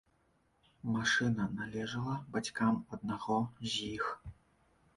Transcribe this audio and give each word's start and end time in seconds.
Машына 0.93 1.45
належала 1.59 2.15
бацькам 2.37 2.81
аднаго 2.97 3.39
з 3.75 3.93
іх. 3.95 4.13